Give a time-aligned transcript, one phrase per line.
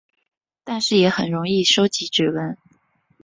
[0.63, 2.57] 但是也很容易收集指纹。